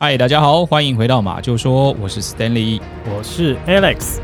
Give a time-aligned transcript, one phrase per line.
[0.00, 4.20] 嗨，大家好，欢迎回到马就说，我是 Stanley，我是 Alex。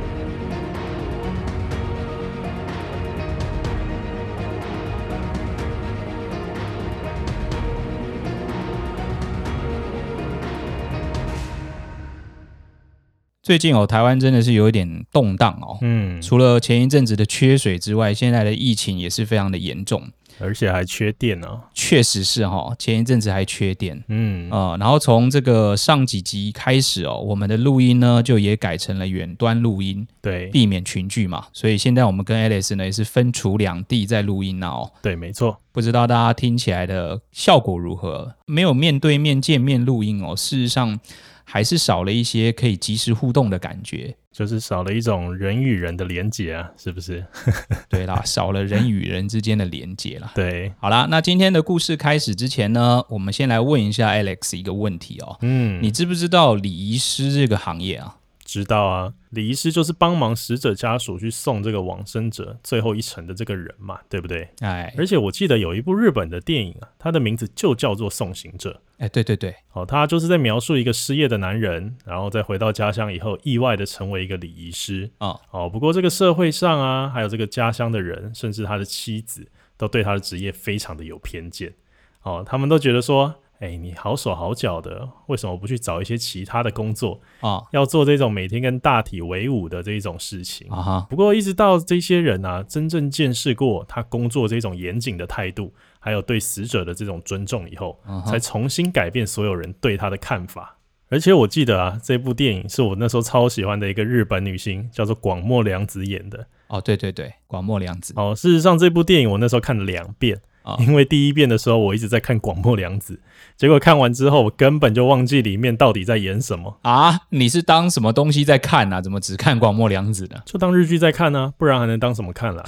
[13.43, 15.79] 最近哦，台湾真的是有一点动荡哦。
[15.81, 20.05] 嗯，除了前一阵子的缺水之外，现在的疫情也是非常的严重。
[20.39, 24.51] 而且还缺电呢、哦，确实是哈、哦，前一阵子还缺电，嗯。
[24.51, 38.35] 啊、呃，然后从这个上几集开始哦，我们的录音呢就也改成了远端录音，对，避免群聚嘛，所以现在我们跟 Alice 呢也是分处两地在录音哦，对，没错，不知道大家听起来的效果如何？
[38.47, 40.99] 没有面对面见面录音哦，事实上。
[41.47, 47.25] 还是少了一些可以及时互动的感觉，就是少了一种人与人的连接啊，是不是？
[47.89, 50.33] 对啦，少了人与人之间的连接啦。
[50.35, 55.39] 对，好啦，那今天的故事开始之前呢，我们先来问一下 Alex 一个问题哦。
[55.43, 58.17] 嗯，你知不知道礼仪师这个行业啊？
[58.55, 64.49] 知道啊，礼仪师就是帮忙死者家属去送这个往生者最后一程的这个人嘛，对不对？
[64.61, 68.71] 哎，而且我记得有一部日本的电影啊，它的名字就叫做《送行者》。
[68.99, 75.11] 哎，对对对，哦，他就是在描述一个失业的男人，然后再回到家乡以后，意外的成为一个礼仪师。
[75.19, 81.75] 哦，哦，不过这个社会上啊，还有这个家乡的人，甚至他的妻子，都对他的职业非常的有偏见。
[82.23, 83.35] 哦，他们都觉得说。
[83.65, 87.63] 哎、欸，你好手好脚的，为什么不去找一些其他的工作啊？
[87.73, 91.07] 要做这种每天跟大体为伍的这一种事情啊。
[91.09, 100.77] 不过一直到这些人啊，真正见识过他工作这种严谨的态度，还有对死者的这种尊重以后，啊、才重新改变所有人对他的看法。
[101.09, 106.47] 而且我记得啊，这部电影是我那时候超喜欢的一个日本女星，叫做广末凉子演的。
[106.67, 108.13] 哦，对对对，广末凉子。
[108.17, 110.43] 哦，事实上这部电影我那时候看了两遍。
[110.79, 113.21] 因为第一遍的时候，我一直在看广末凉子，
[113.57, 117.21] 结果看完之后，我根本就忘记里面到底在演什么啊！
[117.31, 119.01] 你是当什么东西在看啊？
[119.01, 120.43] 怎么只看广末凉子的？
[120.47, 122.65] 就当日剧在看呢、啊，不然还能当什么看啦？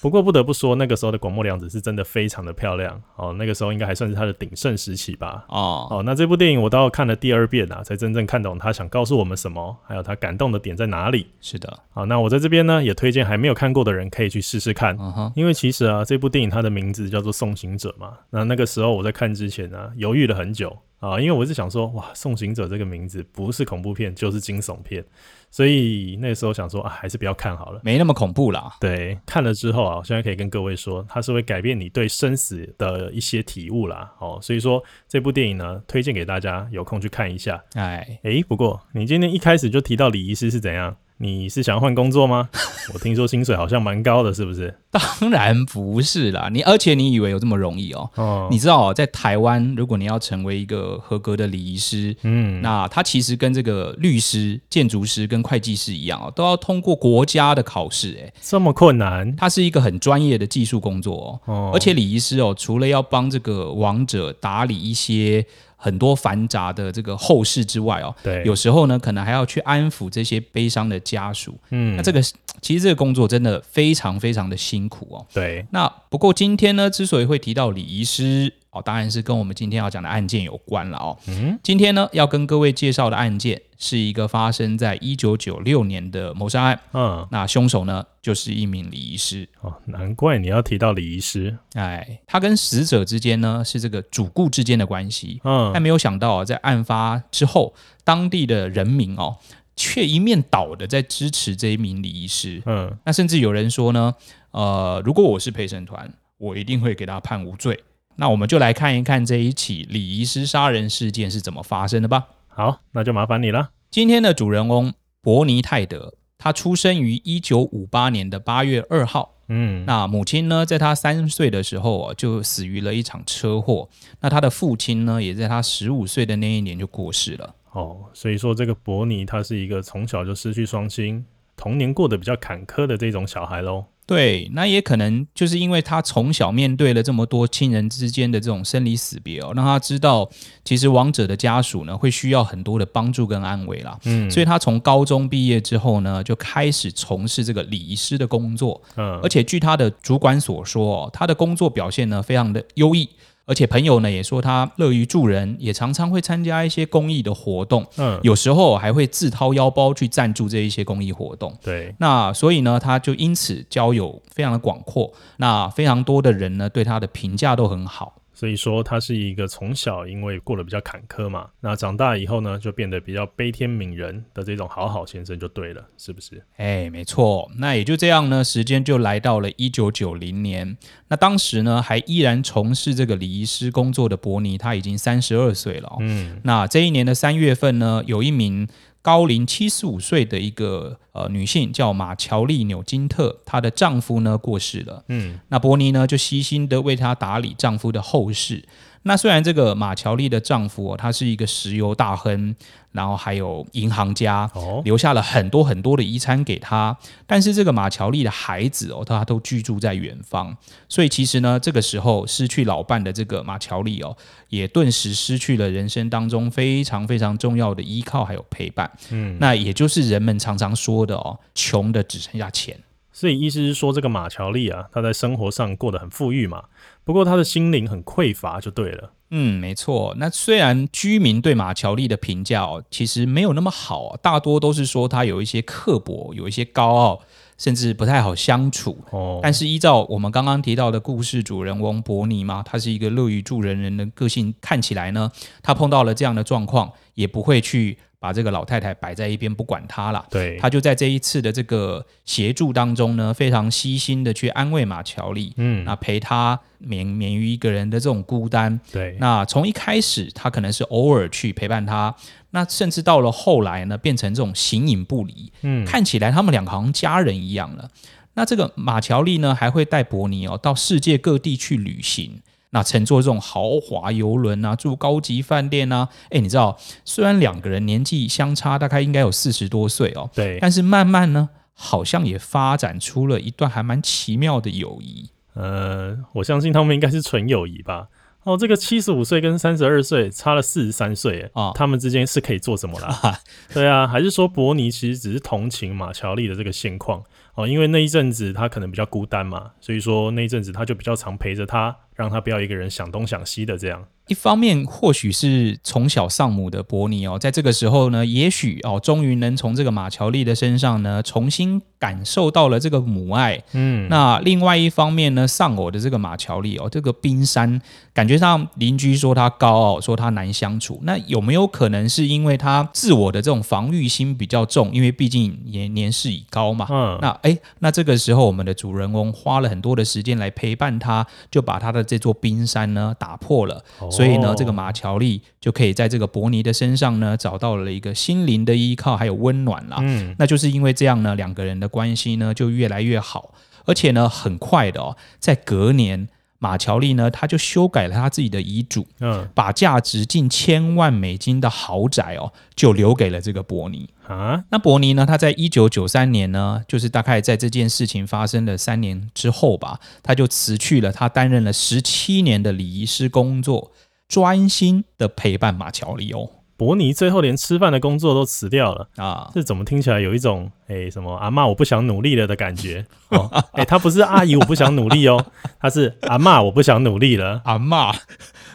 [0.00, 3.34] 不过不得不说，那个时候的广末凉子是真的非常的漂亮哦。
[3.38, 5.44] 那个时候应该还算是她的鼎盛时期吧。
[5.48, 11.26] 哦哦，那这部电影我倒看了第二遍啊，才真正看懂他想告诉我们什么，还有他感动的点在哪里。
[11.40, 14.96] 是的，好，那我在这边呢也推荐还没有看过的人可以去试试看。
[14.98, 18.14] 嗯哼，因为其实啊，这部电影它的名字叫做《送行者》嘛。
[18.30, 25.04] 那那个时候我在看之前呢，犹豫了很久啊，因为我是想说，哇，《送行者》这个名字不是恐怖片就是惊悚片。
[25.50, 28.70] 所以那时候想说啊，还是不要看好了，没那么恐怖啦。
[28.80, 34.12] 对，看了之后啊，我现在可以跟各位说，它是会改变你对生死的一些体悟啦。
[34.18, 37.64] 哦，所以说这部电影呢，推荐给大家，有空去看一下。
[37.74, 40.96] 哎哎，不过你今天一开始就提到李医师是怎样？
[41.22, 42.48] 你是想要换工作吗？
[42.94, 44.74] 我听说薪水好像蛮高的，是不是？
[44.90, 48.10] 当然不是啦，你而且你以为有这么容易哦？
[48.14, 58.18] 哦，你知道哦，在台湾，如果你要成为一个合格的礼仪师，嗯，那他其实跟这个律师、建筑师跟会计师一样哦，都要通过国家的考试。
[58.24, 59.36] 哎，这么困难？
[59.36, 61.14] 它是一个很专业的技术工作
[61.44, 61.52] 哦。
[61.52, 65.44] 哦，而且礼仪师哦，除了要帮这个亡者打理一些。
[65.82, 71.56] 很多繁杂的这个后事之外哦，对，有时候呢，可能还要去安抚这些悲伤的家属。
[71.70, 72.20] 嗯，那这个
[72.60, 75.26] 其实这个工作真的非常非常的辛苦哦。
[75.32, 78.54] 对，那不过今天呢，之所以会提到礼仪师。
[78.72, 81.18] 哦，当然是跟我们今天要讲的案件有关了哦。
[81.26, 86.80] 嗯，今天呢要跟各位介绍的案件是一个发生在一九九六年的谋杀案。
[86.92, 89.48] 嗯，那凶手呢就是一名礼仪师。
[89.60, 91.58] 哦，难怪你要提到礼仪师。
[91.74, 95.40] 哎，他跟死者之间呢是这个主顾之间的关系。
[95.42, 97.74] 嗯，但没有想到啊，在案发之后，
[98.04, 99.36] 当地的人民哦
[99.80, 102.62] 却一面倒的在支持这一名礼仪师。
[102.66, 104.14] 嗯，那甚至有人说呢，
[104.50, 107.82] 呃，如果我是陪审团，我一定会给他判无罪。
[108.16, 112.26] 那我们就来看一看这一起礼仪师杀人事件是怎么发生的吧。
[112.46, 113.70] 好，那就麻烦你了。
[113.90, 114.92] 今天的主人翁
[115.22, 119.36] 伯尼泰德，他出生于一九五八年的八月二号。
[119.48, 123.88] 嗯，那母亲呢，在他三岁的时候啊，就死于了一场车祸。
[124.20, 127.54] 那他的父亲呢，也在他十五岁的那一年就过世了。
[127.72, 131.24] 哦，所以说这个伯尼他是一个从小就失去双亲，
[131.56, 133.84] 童年过得比较坎坷的这种小孩喽。
[134.06, 140.28] 对，那也可能就是因为他从小面对了这么多亲人之间的这种生离死别哦，让他知道
[140.64, 143.96] 其实亡者的家属呢会需要很多的帮助跟安慰啦。
[144.06, 148.82] 嗯，所以他从高中毕业之后呢，就开始从事这个礼仪师的工作。
[148.96, 153.08] 嗯，而且据他的主管所说哦，他的工作表现呢非常的优异。
[153.50, 161.52] 而且朋友呢也说他乐于助人，也常常会参加一些公益的活动，嗯，有时候还会自掏腰包去赞助这一些公益活动。
[161.60, 168.14] 对，那所以呢，他就因此交友非常的广阔，那非常多的人呢对他的评价都很好。
[168.40, 176.42] 所以说他是一个从小因为过得比较坎坷嘛，那长大以后呢，就变得比较悲天悯人的这种好好先生就对了，是不是？
[176.56, 177.50] 哎，没错。
[177.58, 180.78] 那也就这样呢，时间就来到了一九九零年。
[181.08, 185.98] 那当时呢，还依然从事这个礼仪师工作的伯尼，他已经三十二岁了哦。
[186.00, 188.66] 嗯，那这一年的三月份呢，有一名。
[189.02, 195.04] 高龄七十五岁的一个呃女性叫马乔丽纽金特，她的丈夫呢过世了。
[195.08, 198.64] 嗯，那伯尼呢就悉心的为她打理丈夫的后事。
[199.02, 202.54] 那虽然这个马乔丽的丈夫哦，他是一个石油大亨，
[202.92, 206.94] 然后还有银行家，哦留下了很多很多的遗产给他，
[207.26, 210.54] 但是这个马乔丽的孩子哦，他都居住在远方，
[210.86, 214.14] 所以其实呢，这个时候失去老伴的这个马乔丽哦，
[214.50, 218.90] 也顿时失去了人生当中非常非常重要的依靠还有陪伴。
[219.10, 222.78] 嗯，那也就是人们常常说的哦，穷的只剩下钱。
[223.20, 226.64] 所以意思是说，这个马乔丽啊，他在生活上过得很富裕嘛，
[227.04, 229.12] 不过他的心灵很匮乏，就对了。
[229.28, 230.14] 嗯，没错。
[230.16, 237.20] 那虽然居民对马乔丽的评价哦，其实没有那么好，大多都是说他有一些刻薄，有一些高傲，
[237.58, 238.96] 甚至不太好相处。
[239.10, 239.40] 哦。
[239.42, 245.30] 但是依照我们刚刚提到的故事主人翁伯尼嘛，他是一个乐于助人人的个性，看起来呢，
[245.62, 247.98] 他碰到了这样的状况，也不会去。
[248.20, 262.14] 把这个老太太摆在一边不管她了，对，他就在这一次的这个协助当中呢，非常悉心的去安慰马乔丽，嗯，那陪她免免于一个人的这种孤单，对，那从一开始他可能是偶尔去陪伴她，
[262.50, 267.88] 那甚至到了后来呢，变成这种形影不离，嗯，看起来他们两个好像家人一样了。
[268.34, 272.42] 那这个马乔丽呢，还会带伯尼哦到世界各地去旅行。
[272.70, 285.30] 那乘坐这种豪华游轮啊，住高级饭店啊，诶，你知道，虽然两个人年纪相差大概应该有四十多岁哦，对，但是慢慢呢，好像也发展出了一段还蛮奇妙的友谊。
[285.54, 288.06] 呃，我相信他们应该是纯友谊吧。
[288.44, 293.38] 哦，这个七十五岁跟三十二岁差了四十三岁，啊、哦，他们之间是可以做什么啦？
[293.74, 297.22] 对啊，还是说伯尼其实只是同情马乔丽的这个现况
[297.54, 301.94] 哦，因为那一阵子他可能比较孤单嘛，所以说那一阵子他就比较常陪着他。
[302.20, 304.06] 让他不要一个人想东想西的这样。
[304.30, 313.60] 一方面，或许是从小丧母的伯尼哦，在这个时候呢，也许哦，终于能从这个马乔丽的身上呢，重新感受到了这个母爱。
[313.72, 317.82] 嗯，那另外一方面呢，丧偶的这个马乔丽哦，这个冰山，
[318.14, 321.00] 感觉上邻居说他高傲，说他难相处。
[321.02, 324.92] 那有没有可能是因为他自我的这种防御心比较重？
[324.92, 326.86] 因为毕竟也年事已高嘛。
[326.88, 333.82] 嗯，那哎，那这个时候我们的主人翁花了很多的时间来陪伴他，就把他的这座冰山呢打破了。
[333.98, 339.96] 哦所以呢，这个马乔丽就可以在这个伯尼的身上呢，找到了一个心灵的依靠，还有温暖啦。
[340.00, 343.54] 嗯，那就是因为这样呢，两个人的关系呢就越来越好，
[343.86, 346.28] 而且呢，很快的哦，在隔年，
[346.58, 354.10] 马乔丽呢，他就修改了他自己的遗嘱，嗯，把价值近千万美金的豪宅哦，就留给了这个伯尼。
[354.28, 355.26] 啊，那伯尼呢？
[355.26, 363.90] 他在一九九三年呢，就是大概在这件事情发生的三年之后吧，他就辞去了他担任了十七年的礼仪师工作，
[364.30, 366.48] 专心的陪伴马乔里哦。
[366.76, 369.50] 伯尼最后连吃饭的工作都辞掉了啊！
[369.52, 373.50] 这怎么听起来有一种诶、欸、什么阿妈我不想努力了的感觉 哦？
[373.74, 375.44] 诶、欸，他不是阿姨我不想努力哦，
[375.78, 377.60] 他是阿妈我不想努力了。
[377.64, 378.10] 阿妈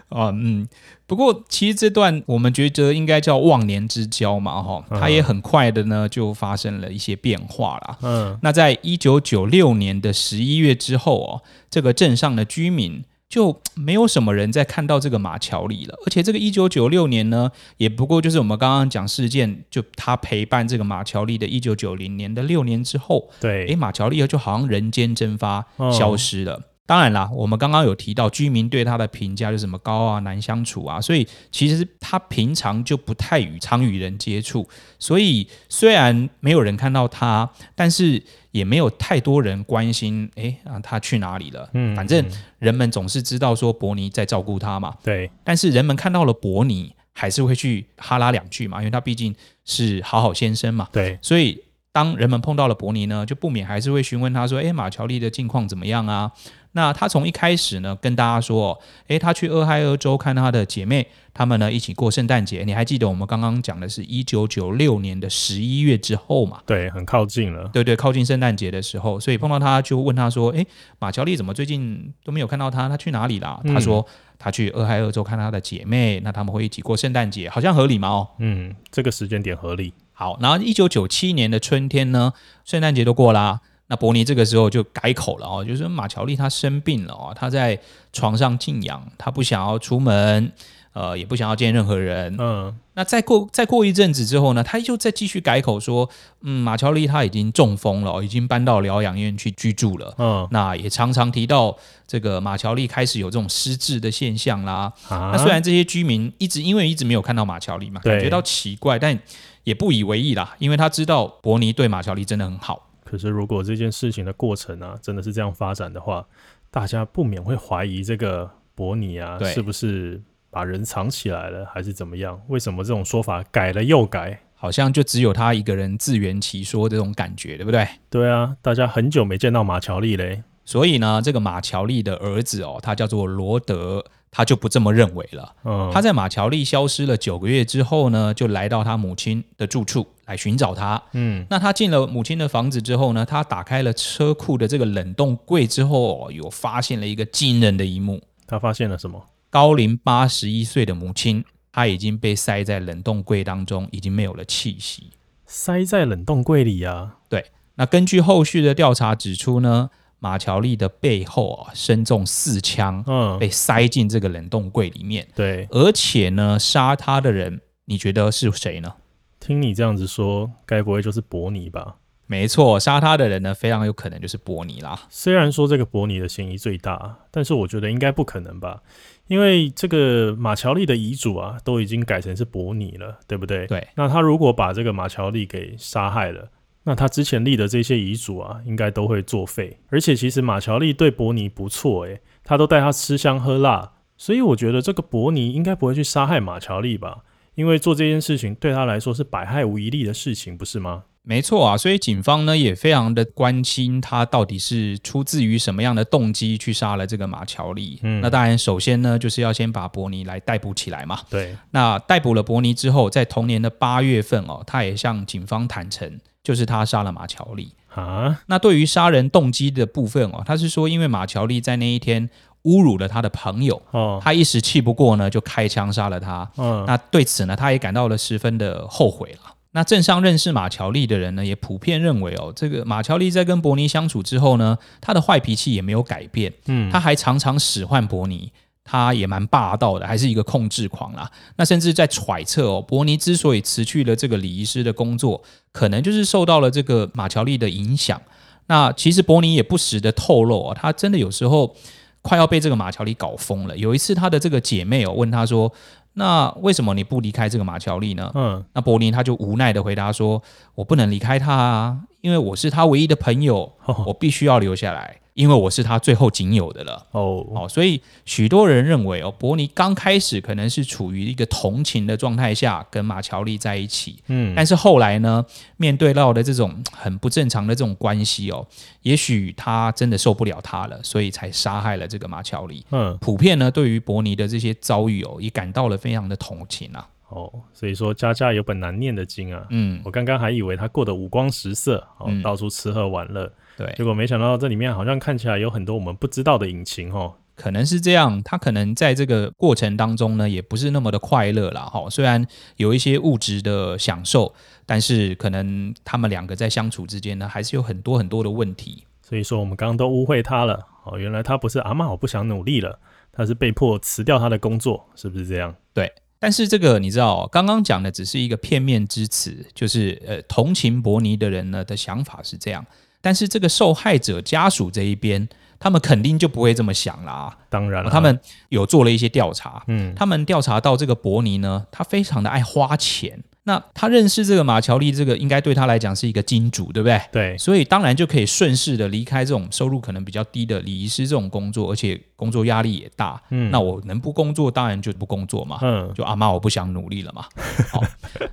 [0.09, 0.67] 啊，嗯。
[1.07, 7.97] 不过，其实这段我们觉得应该叫忘年之交嘛，哈，他也很快的呢就发生了一些变化啦。
[8.01, 15.95] 嗯，那在一九九六年的十一月之后哦，这个镇上的居民就没有什么人在看到这个马乔丽了。
[16.05, 26.61] 而且，这个一九九六年呢，也不过就是我们刚刚讲事件，就他陪伴这个马乔丽的一九九零年的六年之后，对，诶，马乔丽就好像人间蒸发，消失了。
[26.87, 38.21] 当然啦，我们刚刚有提到居民对他的评价就什么高啊、难相处啊，所以其实他平常就不太与常与人接触，所以虽然没有人看到他，但是
[38.55, 41.69] 也没有太多人关心，哎啊，他去哪里了？
[41.73, 42.25] 嗯，反正
[42.57, 44.95] 人们总是知道说伯尼在照顾他嘛。
[45.03, 49.35] 对，但是人们看到了伯尼，还是会去哈拉两句嘛，因为他毕竟
[49.65, 50.87] 是好好先生嘛。
[50.93, 56.31] 对，所以当人们碰到了伯尼呢，就不免还是会询问他说：“哎，马乔丽的近况怎么样啊？”
[56.75, 58.77] 那他从一开始呢，跟大家说，
[59.07, 62.65] 诶，他去俄亥俄州看他的姐妹，他们呢一起过圣诞节。
[62.65, 66.59] 你还记得我们刚刚讲的是一九九六年的十一月之后嘛？
[66.65, 67.69] 对，很靠近了。
[67.71, 70.67] 对对，靠近圣诞节的时候，所以碰到他就问他说，诶，
[70.99, 72.89] 马乔丽怎么最近都没有看到他？
[72.89, 73.57] 他去哪里啦？
[73.63, 74.05] 嗯、他说
[74.37, 78.09] 他去俄亥俄州看他的姐妹，那他们会一起过圣诞节，好像合理吗？
[78.09, 79.93] 哦，嗯，这个时间点合理。
[80.11, 82.33] 好，然后一九九七年的春天呢，
[82.65, 83.61] 圣诞节都过啦。
[83.87, 87.79] 那伯尼这个时候就改口了哦，就是说马乔丽她生病了哦，她在
[88.11, 90.51] 床上静养，她不想要出门，
[90.93, 92.35] 呃，也不想要见任何人。
[92.39, 96.09] 嗯，那再过再过一阵子之后呢，他又再继续改口说，
[96.41, 100.15] 嗯，马乔丽她已经中风了，已经搬到疗养院去居住了。
[100.17, 101.77] 嗯，那也常常提到
[102.07, 104.91] 这个马乔丽开始有这种失智的现象啦。
[105.09, 109.19] 啊，那虽然这些居民一直因为一直没有看到马乔丽嘛，感觉到奇怪，但
[109.65, 112.84] 也不以为意啦，因为他知道伯尼对马乔丽真的很好。
[113.05, 116.25] 可是，如果这件事情的过程啊，真的是这样发展的话，
[116.71, 120.19] 大家不免会怀疑这个伯尼啊，是不是
[120.49, 122.41] 把人藏起来了，还是怎么样？
[122.47, 124.41] 为什么这种说法改了又改？
[124.55, 127.87] 好像就只有他一个人自圆其说这种感觉，对不对？
[128.09, 134.03] 对啊，大家很久没见到马乔丽嘞，所以呢，这个马乔丽的儿子哦，他叫做罗德。
[134.35, 135.55] 他就不这么认为了。
[135.63, 141.01] 嗯，他在马乔丽消失了九个月之后呢，就来到他母亲的住处来寻找他。
[141.13, 148.21] 嗯，那他进了母亲的房子之后呢，他打开了车库的这个冷冻柜之后，有发现了一个惊人的一幕。
[148.45, 149.25] 他发现了什么？
[149.49, 155.11] 高龄八十一岁的母亲，她已经被塞在冷冻柜当中，已经没有了气息。
[155.45, 157.19] 塞在冷冻柜里啊？
[157.29, 157.45] 对。
[157.75, 165.27] 那根据后续的调查指出呢，马乔丽的背后啊，身中四枪，嗯，被塞进这个冷冻柜里面。
[165.35, 168.93] 对，而且呢，杀他的人，你觉得是谁呢？
[169.39, 171.97] 听你这样子说，该不会就是伯尼吧？
[172.27, 174.99] 没错，杀他的人呢，非常有可能就是伯尼啦。
[175.09, 178.81] 虽然说这个伯尼的嫌疑最大，但是我觉得应该不可能吧？
[179.27, 183.67] 因为这个马乔丽的遗嘱啊，都已经改成是伯尼了，对不对？
[183.67, 183.87] 对。
[183.95, 186.49] 那他如果把这个马乔丽给杀害了，
[186.85, 189.79] 那他之前立的这些遗嘱啊，应该都会作废。
[189.89, 197.23] 而且其实马乔丽对伯尼不错诶，他都带他吃香喝辣，所以我觉得这个伯尼应该不会去杀害马乔丽吧？
[197.55, 201.03] 因为做这件事情对他来说是百害无一利的事情，不是吗？
[201.25, 207.99] 没错啊，所以警方呢也非常的关心他到底是出自于什么样的动机去杀了这个马乔利。
[208.03, 211.19] 嗯，那当然首先呢就是要先把伯尼来逮捕起来嘛。
[211.29, 216.19] 对，那逮捕了伯尼之后，在同年的八月份哦，他也向警方坦诚。
[216.43, 218.43] 就是他杀了马乔利啊。
[218.45, 222.29] 那对于杀人动机的部分哦，他是说因为马乔利在那一天
[222.65, 226.47] 侮辱了他的朋友，哦，他一时气不过呢，就开枪杀了他。
[226.57, 229.54] 嗯，那对此呢，他也感到了十分的后悔了。
[229.75, 236.53] 那镇上认识马乔丽的人呢，也普遍认为哦，这个马乔丽在跟伯尼相处之后呢，他的坏脾气也没有改变。
[236.67, 238.51] 嗯，他还常常使唤伯尼。
[238.87, 241.27] 他也蛮霸道的，还是一个控制狂啦。
[241.55, 245.41] 那甚至在揣测哦，伯尼之所以辞去了这个礼仪师的工作，
[245.71, 248.21] 可能就是受到了这个马乔丽的影响。
[248.67, 251.75] 那其实伯尼也不时的透露啊，他真的有时候
[252.21, 253.75] 快要被这个马乔丽搞疯了。
[253.75, 255.73] 有一次，他的这个姐妹哦问他说
[256.15, 260.41] ：“那为什么你不离开这个马乔丽呢？”嗯，那柏林他就无奈的回答说
[260.75, 263.71] ：“我不能离开他啊，因为我是他唯一的朋友，
[264.07, 278.65] 我必须要留下来。”因为我是他最后仅有的了哦哦，所以许多人认为哦，伯尼刚开始可能是处于一个同情的状态下跟马乔丽在一起，嗯，但是后来呢，面对到的这种很不正常的这种关系哦，
[279.01, 282.85] 也许他真的受不了他了，所以才杀害了这个马乔丽。
[282.91, 287.05] 嗯，普遍呢，对于伯尼的这些遭遇哦，也感到了非常的同情啊。
[287.29, 289.65] 哦，所以说家家有本难念的经啊。
[289.69, 293.51] 嗯，我刚刚还以为他过得五光十色，哦，嗯，到处吃喝玩乐。
[293.77, 297.33] 对，结果没想到这里面好像看起来有很多我们不知道的隐情哦。
[297.55, 301.83] 可能是这样，他可能在这个过程当中呢，也不是那么的快乐啦。
[301.83, 302.09] 哈。
[302.09, 304.53] 虽然有一些物质的享受，
[304.85, 309.05] 但是可能他们两个在相处之间呢，还是有很多很多的问题。
[309.21, 312.99] 所以说我们刚刚都误会他了哦，原来他不是阿妈，我不想努力了，
[313.31, 315.73] 他是被迫辞掉他的工作，是不是这样？
[315.93, 316.11] 对，
[316.45, 322.85] 但是这个你知道，刚刚讲的只是一个片面之词，就是呃，同情伯尼的人呢的想法是这样。
[323.19, 325.49] 但是这个受害者家属这一边，
[325.79, 327.57] 他们肯定就不会这么想啦。
[327.67, 333.43] 当然了，他们有做了一些调查，嗯，他们调查到这个伯尼呢，他非常的爱花钱。
[333.67, 337.19] 那他认识这个马乔丽，这个应该对他来讲是一个金主，对不对？
[337.31, 343.41] 对，所以当然就可以顺势的离开这种收入可能比较低的礼仪师这种工作，而且工作压力也大。
[343.49, 345.79] 嗯，那我能不工作，当然就不工作嘛。
[345.81, 347.45] 嗯，就阿妈我不想努力了嘛。
[347.91, 348.03] 好，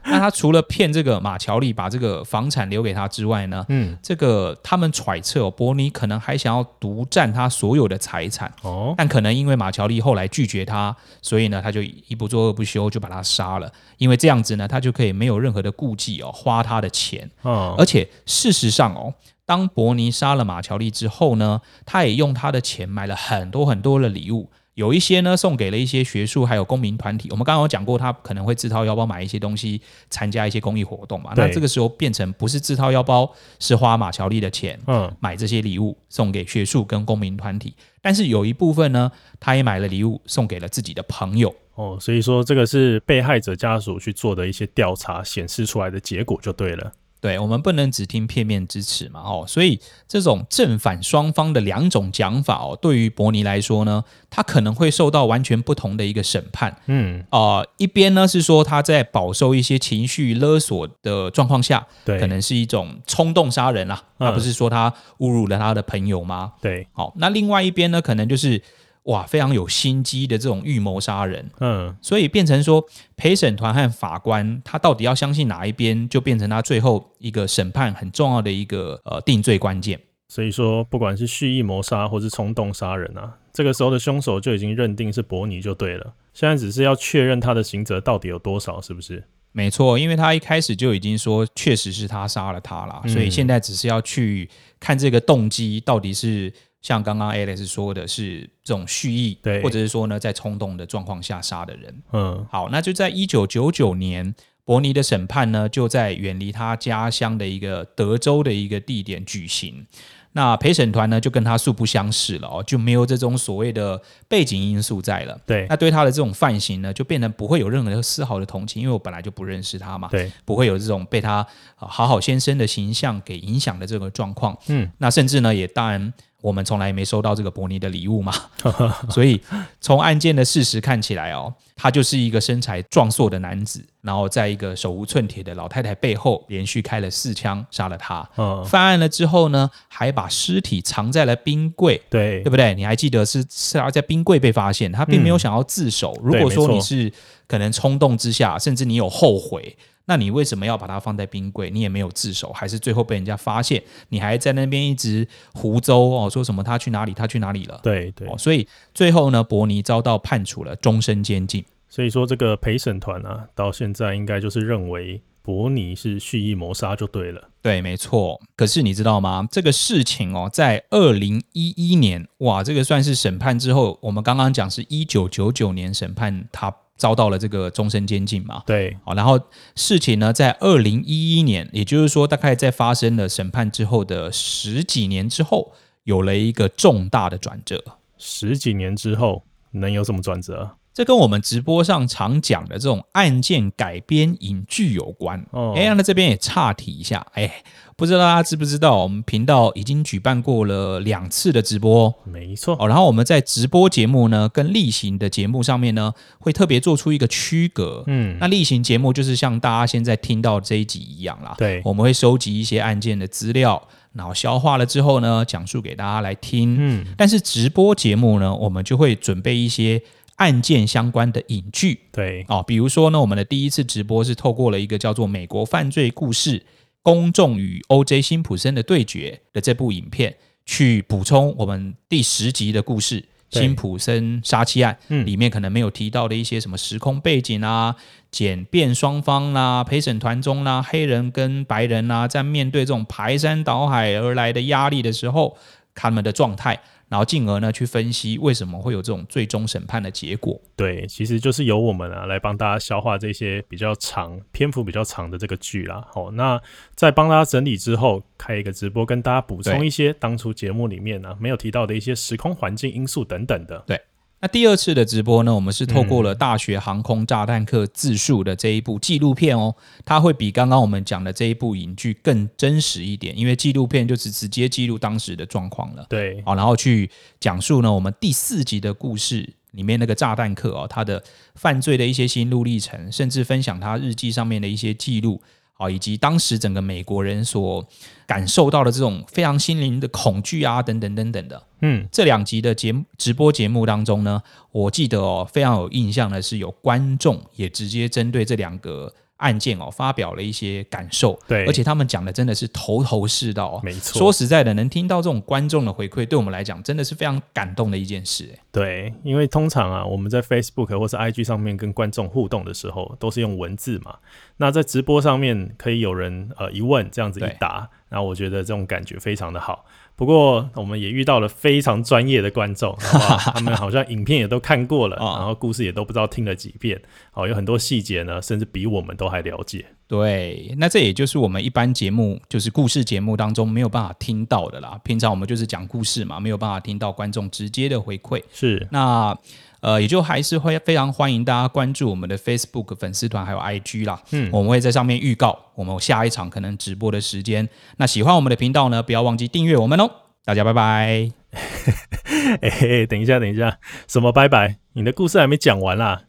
[0.04, 8.50] 那他除了骗这个马乔丽把这个房产留给他之外呢，嗯，这个他们揣测伯尼可能还想要独占他所有的财产。
[8.62, 13.70] 哦，但可能因为马乔丽后来拒绝他，所以呢，他就一不做二不休就把他杀了。
[13.98, 15.01] 因为这样子呢，他就可以。
[15.04, 17.30] 也没有任何的顾忌哦，花他的钱。
[17.44, 27.28] 嗯，而且事实上哦，当伯尼杀了马乔丽之后呢，他也用他的钱买了很多很多的礼物，有一些呢送给了一些学术还有公民团体。
[27.30, 31.32] 我们刚刚有讲过，他可能会自掏腰包买一些东西，参加一些公益活动嘛。
[31.36, 37.74] 那这个时候变成不是自掏腰包，是花马乔利的钱，嗯，买这些礼物送给学术跟公民团体。
[38.00, 41.54] 但是有一部分呢，他也买了礼物送给了自己的朋友。
[41.74, 46.92] 哦，所以说这个是被害者家属去做的一些调查显示出来的结果就对了。
[47.22, 56.76] 对，我们不能只听片面之词嘛，哦，所以这种正反双方的两种讲法哦，对于伯尼来说呢，他可能会受到完全不同的一个审判。
[56.86, 66.54] 嗯，啊、呃，一边呢是说他在饱受一些情绪勒索的状况下，对，可能是一种冲动杀人啊，而、嗯、不是说他侮辱了他的朋友吗？
[66.60, 68.60] 对，好，那另外一边呢，可能就是。
[69.04, 72.84] 哇，非常有心机的这种预谋杀人，嗯，所以变成说
[73.16, 79.98] 陪审团和法官他到底要相信哪一边，就变成他最后一个审判很重要的一个呃定罪关键。
[80.28, 86.14] 所以说，不管是蓄意谋杀或是冲动杀人啊，这个时候的凶手就已经认定是伯尼就对了。
[86.32, 89.24] 现在只是要确认他的刑责到底有多少，是不是？
[89.50, 96.52] 没错，因为他一开始就已经说确实是他杀了他了，所以现在只是要去看这个动机到底是。
[96.82, 102.02] 像刚刚 Alex 说的是这种蓄意，对，或者是说呢，在冲动的状况下杀的人。
[102.12, 104.34] 嗯，好，那就在一九九九年，
[104.64, 109.86] 伯尼的审判呢，就在远离他家乡的一个德州的一个地点举行。
[110.34, 115.38] 那陪审团呢，就跟他素不相识了哦，就没有这种所谓的背景因素在了。
[115.46, 120.08] 对，那对他的这种犯行呢，就变成不会有任何的丝毫的同情，因为我本来就不认识他嘛。
[120.08, 121.46] 对，不会有这种被他
[121.76, 124.58] 好好先生的形象给影响的这个状况。
[124.68, 126.12] 嗯，那甚至呢，也当然。
[126.42, 128.34] 我们从来没收到这个伯尼的礼物嘛，
[129.08, 129.40] 所以
[129.80, 138.28] 从案件的事实看起来哦，他就是一个身材壮硕的男子，然后在一个手无寸铁的老太太背后连续开了四枪杀了他。
[138.66, 142.74] 犯案了之后呢，还把尸体藏在了冰柜，对对不对？
[142.74, 146.12] 你还记得是是要在冰柜被发现，他并没有想要自首。
[146.22, 147.12] 如果说你是
[147.46, 149.76] 可能冲动之下，甚至你有后悔。
[150.06, 151.70] 那你为什么要把它放在冰柜？
[151.70, 153.82] 你也没有自首，还是最后被人家发现？
[154.08, 157.14] 你还在那边一直胡诌哦，说什么他去哪里？
[157.14, 157.78] 他去哪里了？
[157.82, 161.64] 对对、哦，所以最后呢，伯尼遭到判处了终身监禁。
[161.88, 167.50] 所以说，这个陪审团啊，到现在应该就是认为伯尼是蓄意谋杀就对了。
[167.60, 168.40] 对，没错。
[168.56, 169.46] 可是你知道吗？
[169.52, 176.74] 这个事情哦，在二零一一年，哇，这个算是审判之后，我们刚刚讲是一九九九年审判他。
[177.02, 178.62] 遭到了这个终身监禁嘛？
[178.64, 179.36] 对，好，然后
[179.74, 185.72] 事情呢，在二零一一年，也就是说，大概在发生了审判之后的十几年之后，
[186.04, 187.82] 有了一个重大的转折。
[188.18, 190.76] 十几年之后能有什么转折？
[190.94, 195.42] 这跟我们直播上常讲的这种案件改编影剧有关。
[195.52, 197.50] 哦，哎，那这边也岔题一下，哎，
[197.96, 202.14] 不知道大家知不知道，我们频道已经举办过了两次的直播。
[202.24, 202.76] 没错。
[202.78, 208.04] 哦，然后我们在直播节目呢，跟例行的节目上面呢，会特别做出一个区隔。
[208.06, 211.54] 嗯，那例行节目就是像大家现在听到这一集一样啦。
[211.56, 216.76] 对，我们会收集一些案件的资料，然后消化了之后呢，讲述给大家来听。
[216.78, 220.02] 嗯，但是直播节目呢，我们就会准备一些。
[220.36, 226.64] 案件相关的影剧，对哦，比如说呢，我们的第一次直播是透过了一个叫做《美国犯罪故事：
[227.02, 228.22] 公众与 O.J.
[228.22, 237.94] 辛普森的对决》的这部影片，去补充我们第十集的故事——辛普森杀妻案，嗯，里面可能没有提到的一些什么时空背景啊、
[238.30, 245.56] 检辩双方啦、陪审团中啦、黑人跟白人啊，在面对这种排山倒海而来的压力的时候，
[245.94, 246.80] 他们的状态。
[247.12, 250.58] 然后进而呢，去分析为什么会有这种最终审判的结果。
[250.74, 256.02] 对，其实就是由我们啊来帮大家消化这些比较长、篇幅比较长的这个剧啦。
[256.10, 256.58] 好，那
[256.94, 263.84] 在帮大家整理之后，开一个直播跟大家补充一些当初节目里面呢、啊、没有提到的一些时空环境因素等等的。
[263.86, 264.00] 对。
[264.42, 269.72] 那第二次的直播呢，我们是透过了《大学航空炸弹客自述》的这一部纪录片哦，
[270.04, 276.04] 它会比刚刚我们讲的这一部影剧更真实一点，因为纪录片就是直接记录当时的状况了。
[276.08, 281.22] 对，好，然后去讲述呢我们第四集的故事里面那个炸弹客哦，他的
[281.54, 285.40] 犯罪的一些心路历程，甚至分享他日记上面的一些记录。
[285.82, 287.84] 好，以及当时整个美国人所
[288.24, 291.60] 感受到的这种非常心灵的恐惧啊，等等等等的。
[291.80, 294.40] 嗯，这两集的节目直播节目当中呢，
[294.70, 299.12] 我记得哦，非常有印象的是有观众也直接针对这两个。
[299.42, 304.18] 案件哦，发表了一些感受，对，而且他们讲的真的是头头是道，哦没错。
[304.18, 308.48] 说实在的，能听到这种观众的回馈，对我们来讲真的是非常感动的一件事。
[308.70, 314.16] 对，因为通常啊，我们在 Facebook 或是 IG 上面跟观众互动的时候，都是用文字嘛。
[314.58, 317.90] 那在直播上面，可以有人呃一问这样子一答。
[318.08, 319.86] 然后我觉得这种感觉非常的好。
[320.22, 323.50] 不过我们也遇到了非常专业的观众，好不好？
[323.58, 327.02] 他们好像影片也都看过了，然后故事也都不知道听了几遍，
[327.34, 329.84] 哦，有很多细节呢，甚至比我们都还了解。
[330.06, 334.96] 对，那这也就是我们一般节目，就是故事节目当中没有办法听到的啦。
[335.02, 338.40] 平常我们就是讲故事嘛，没有办法听到观众直接的回馈。
[338.52, 339.36] 是，那
[339.82, 344.22] 呃，也就还是会非常欢迎大家关注我们的 Facebook 粉丝团还有 IG 啦。
[344.30, 347.68] 嗯，我们会在上面预告我们下一场可能直播的时间。
[347.96, 350.08] 那喜欢我们的频道呢，不要忘记订阅我们哦。
[350.44, 351.30] 大家拜拜。
[352.62, 354.76] 哎、欸，等一下，等一下，什么拜拜？
[354.92, 356.22] 你的故事还没讲完啦。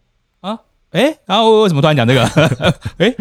[0.94, 2.24] 哎，然后为什么突然讲这个？
[2.98, 3.14] 哎，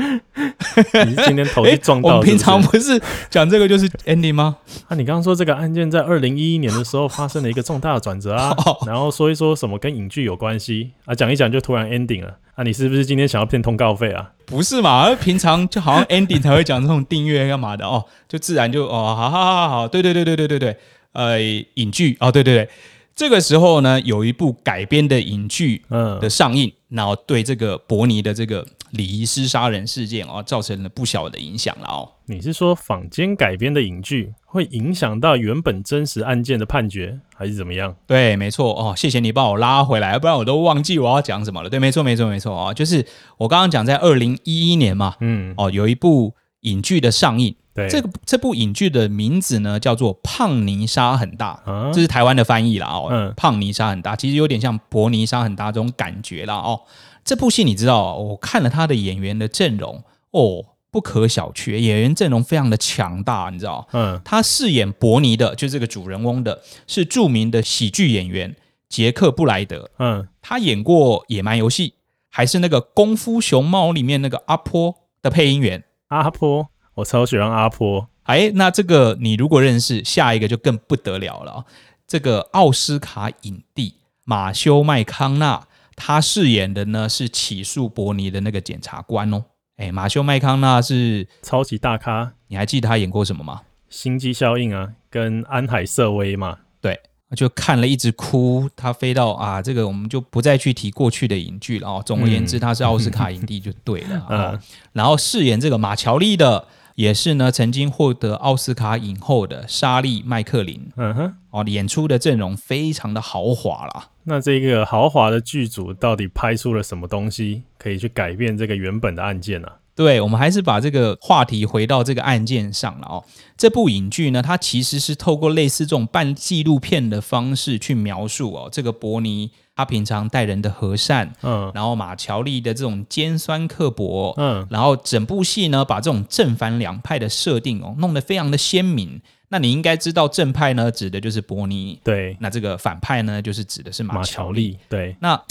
[1.07, 2.13] 你是今天头一撞到是不是？
[2.13, 4.57] 我们平常不是讲这个就是 ending 吗？
[4.89, 8.55] 啊，你刚刚说这个案件在二零一一年的时候发生了一个重大的转折啊，
[8.87, 14.31] 然后说一说什么跟影剧有关系啊，讲一讲就突然 ending 了啊，你是不是今天想要骗通告费啊？
[14.45, 15.15] 不是嘛？
[15.15, 20.77] 平常就好像 ending 才会讲这种订阅干嘛的哦，就自然就哦，好好好好，对对对对对对对，
[21.13, 21.41] 呃，
[21.75, 22.69] 影剧哦，对对对。
[23.15, 25.83] 这个时候呢，有一部改编的影剧
[26.21, 32.09] 的上映，然后对这个伯尼的这个礼仪师杀人事件哦，造成了不小的影响了哦。
[32.27, 37.95] 你是说坊间改编的影剧会影响到原本真实案件的判决，还是怎么样？
[38.07, 38.95] 对，没错哦。
[38.97, 41.69] 谢谢你帮我拉回来，不然我都忘记我要讲什么了。
[41.69, 43.05] 对，没错，没错，没错啊，就是
[43.37, 47.55] 我刚刚讲在二零一一年嘛，嗯，哦，有一部影剧的上映。
[47.75, 53.09] 对，这个这部影剧的名字呢，叫做《胖尼沙很大》，啊，这是台湾的翻译啦哦。
[53.11, 56.83] 嗯，胖尼沙很大，其实有点像伯尼沙很大这种感觉啦哦。
[57.25, 63.89] 这部戏你知道，我看了他的演员的阵容哦，不可小觑，演员阵容非常的强大，你知道？
[63.93, 68.55] 嗯，他饰演伯尼的，就这个主人翁的，是著名的喜剧演员
[68.89, 69.91] 杰克布莱德。
[69.99, 71.89] 嗯，他演过《野蛮游戏》，
[72.29, 75.85] 还是那个《功夫熊猫》里面那个阿波的配音员。
[76.09, 76.69] 阿波。
[76.95, 81.65] 我超喜欢阿波，哎，那这个你如果认识，下一个就更不得了了。
[82.07, 89.45] 这个奥斯卡影帝马修麦康纳，他饰演的呢是起诉伯尼的那个检察官哦。
[89.79, 93.63] 哎，马修麦康纳是超级大咖，你还记得他演过什么吗？
[93.89, 96.59] 心机效应啊，跟安海瑟薇嘛。
[96.83, 97.01] 对，
[97.35, 98.69] 就看了一直哭。
[98.77, 102.03] 他飞到啊，这个我们就不再去提过去的影剧了哦。
[102.05, 104.27] 总而言之，他是奥斯卡影帝就对了。
[104.29, 104.61] 嗯，
[104.93, 106.69] 然后饰演这个马乔利的。
[106.95, 114.11] 也是呢，曾经获得奥斯卡影后的莎莉麦克林，嗯哼，哦，演出的阵容非常的豪华啦。
[114.25, 119.69] 那这个豪华的剧组到底拍出了什么东西，可以去改变这个原本的案件呢？
[119.69, 119.77] 啊？
[119.95, 123.25] 对，我们还是把这个话题回到这个案件上了哦。
[123.57, 129.51] 这部影剧呢，它其实是透过类似这种半纪录片的方式去描述哦，这个伯尼。
[129.75, 139.21] 他平常待人的和善，嗯，然后马乔丽的这种尖酸刻薄，嗯，然后整部戏呢，把这种正反两派的设定哦，弄得非常的鲜明。
[139.49, 145.17] 那你应该知道，正派呢指的就是伯尼，对，那这个反派呢就是指的是马乔丽，对。
[145.21, 145.43] 那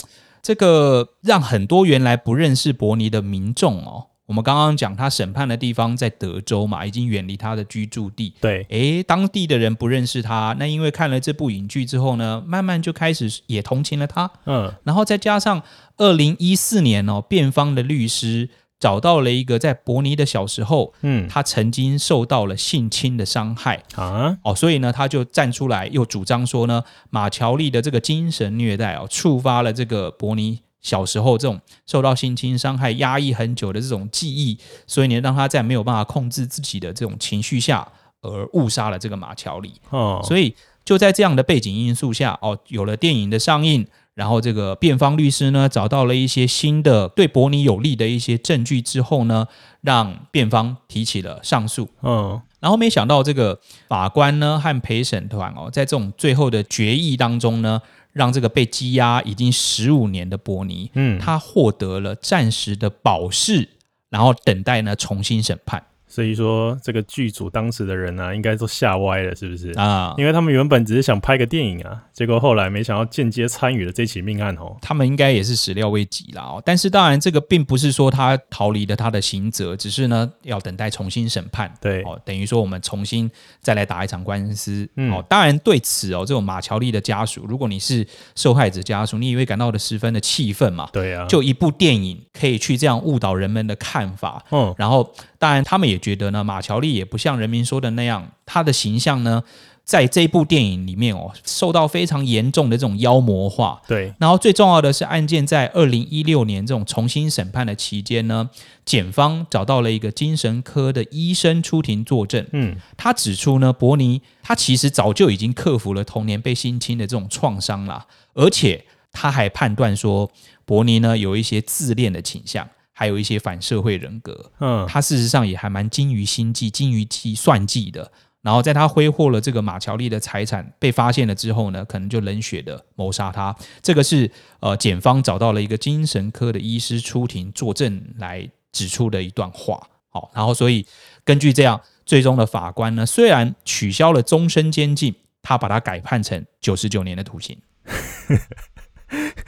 [0.42, 4.08] 这个让很多原来不认识伯尼的民众哦。
[4.32, 8.34] 我们刚刚讲他审判的地方在德州嘛，已经远离他的居住地。
[8.40, 14.32] 对，诶，当地的人不认识他，那因为看了这部影剧之后呢，慢慢就开始也同情了他。
[14.46, 15.62] 嗯，然后再加上
[15.98, 30.62] 二零一四年哦，辩方的律师找到了一个在伯尼的小时候，嗯，他曾经受到了性侵的伤害啊，哦，所以呢，他就站出来又主张说呢，马乔利的这个精神虐待哦，触发了这个伯尼。
[30.82, 37.88] 小时候这种受到性侵伤害、压抑很久的这种记忆，所以你让他在没有办法控制自己的这种情绪下，
[38.22, 39.74] 而误杀了这个马乔里。
[39.92, 49.48] 哦，所以就在这样的背景因素下，哦，有了电影的上映，然后这个辩方律师呢找到了一些新的对伯尼有利的一些证据之后呢，
[49.82, 51.88] 让辩方提起了上诉。
[52.02, 57.80] 嗯，然后没想到这个法官呢和陪审团哦，在这种最后的决议当中呢。
[58.12, 63.70] 让这个被羁押已经十五年的伯尼，嗯，他获得了暂时的保释，
[64.10, 65.84] 然后等待呢重新审判。
[66.12, 70.14] 所以说，这个剧组当时的人呢、啊，应该都吓歪了，是不是啊？
[70.18, 74.76] 因为他们原本只是想拍个电影啊，结果后来没想到间接参与了这起命案哦。
[74.82, 76.62] 他们应该也是始料未及啦哦。
[76.66, 81.74] 但是当然，这个并不是说他逃离了他的刑责，只是呢要等待重新审判。
[81.80, 84.86] 对哦，等于说我们重新再来打一场官司。
[84.98, 90.90] 嗯、哦，当然对此哦，这种马乔丽的家属，如果你是受害者家属，你也会感到的十分的气愤嘛。
[90.92, 94.44] 对啊，就一部电影可以去这样误导人们的看法。
[94.52, 99.44] 嗯，然后当然他们也觉得呢，马乔丽也不像人民说的那样，他的形象呢，
[99.86, 103.82] 在这部电影里面哦，受到非常严重的这种妖魔化。
[103.88, 108.50] 对，然后最重要的是，案件在二零一六年这种重新审判的期间呢，
[108.84, 112.46] 检方找到了一个精神科的医生出庭作证。
[112.52, 120.30] 嗯，他指出呢，伯尼他其实早就已经克服了童年被性侵的这种创伤了，而且他还判断说，
[120.66, 122.68] 伯尼呢有一些自恋的倾向。
[123.02, 128.12] 还有一些反社会人格，嗯，他事实上也还蛮精于心计、精于计算计的。
[128.44, 133.56] 然后在他挥霍了这个马乔丽的财产被发现了之后呢，可能就冷血的谋杀他。
[133.82, 139.82] 这个是呃，检方找到了一个精神科的医师出庭作证来指出的一段话。
[140.12, 140.86] 好，然后所以
[141.24, 147.58] 根据这样，最终的法官呢，虽然取消了终身监禁，他把它改判成九十九年的徒刑。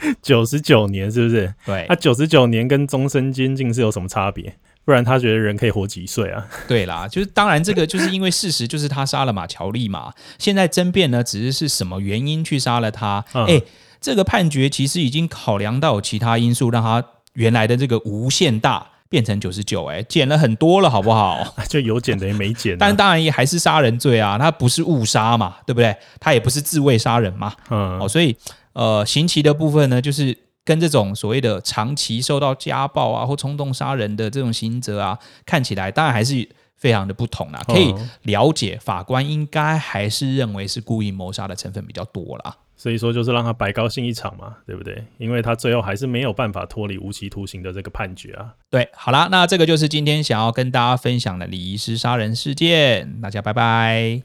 [0.22, 1.54] 九十九年是不是？
[1.66, 4.54] 对，他九十九年跟终身监禁是有什么差别？
[4.84, 6.46] 不然他觉得人可以活几岁啊？
[6.68, 10.12] 对啦，就是当然这个就是因为事实就是他杀了马乔丽嘛。
[10.38, 13.24] 现在争辩呢，只是是什么原因去杀了他？
[13.32, 13.64] 哎、嗯欸，
[13.98, 21.54] 这个判决其实已经考量到其他因素，让他原来的这个无限大变成九十九，哎，减了很多了，好不好？
[21.66, 25.96] 就有减等于没减，但当然也还是杀人罪啊，他不是误杀嘛，对不对？
[26.20, 28.36] 他也不是自卫杀人嘛，嗯，哦，所以。
[28.74, 37.62] 呃，刑期的部分呢，就是跟这种所谓的长期受到家暴啊或冲动杀人的这种刑责啊，看起来当然还是非常的不同啦。
[37.66, 42.56] 可以了解，法官应该还是认为是故意谋杀的成分比较多啦。
[42.76, 45.06] 所以说，就是让他白高兴一场嘛，对不对？
[45.16, 48.52] 因为他最后还是没有办法脱离无期徒刑的这个判决啊。
[48.68, 53.20] 对，好啦，那这个就是今天想要跟大家分享的李医师杀人事件。
[53.22, 54.22] 大家拜拜。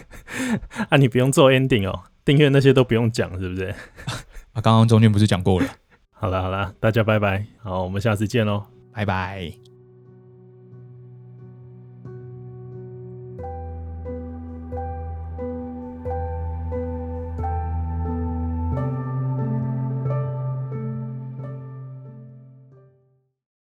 [0.90, 2.00] 啊，你不用做 ending 哦。
[2.26, 3.74] 订阅那些都不用讲，是不是？
[4.52, 5.66] 啊，刚刚中间不是讲过了？
[6.10, 9.65] 好了好了，大家拜拜，好，我们下次见喽，拜拜。